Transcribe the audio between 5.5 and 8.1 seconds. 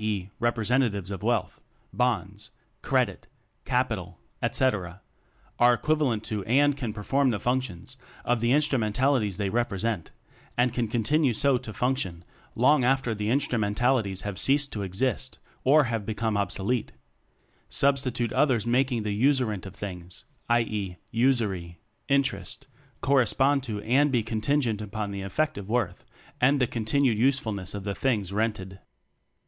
are equivalent to and can perform the functions